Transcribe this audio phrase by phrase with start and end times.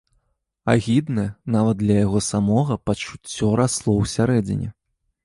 [0.75, 1.25] Агіднае,
[1.55, 4.73] нават для яго самога, пачуццё расло ўсярэдзіне.